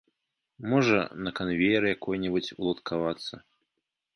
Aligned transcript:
Можа, 0.71 0.99
на 1.27 1.33
канвеер 1.39 1.83
якой-небудзь 1.95 2.53
уладкавацца. 2.59 3.35